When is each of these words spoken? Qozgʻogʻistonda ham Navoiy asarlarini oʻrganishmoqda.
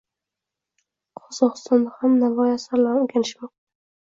Qozgʻogʻistonda 1.19 1.93
ham 1.99 2.17
Navoiy 2.25 2.55
asarlarini 2.57 3.07
oʻrganishmoqda. 3.07 3.55